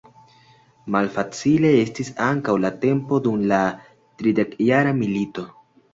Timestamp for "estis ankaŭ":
1.81-2.55